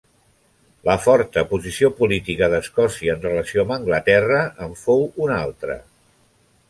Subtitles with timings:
[0.87, 5.77] La forta posició política d'Escòcia en relació amb Anglaterra en fou un altre.